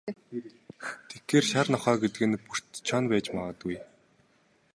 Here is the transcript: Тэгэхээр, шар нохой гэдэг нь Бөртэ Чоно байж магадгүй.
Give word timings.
Тэгэхээр, 1.09 1.45
шар 1.51 1.67
нохой 1.73 1.97
гэдэг 2.01 2.21
нь 2.27 2.41
Бөртэ 2.45 2.77
Чоно 2.87 3.07
байж 3.11 3.25
магадгүй. 3.35 3.77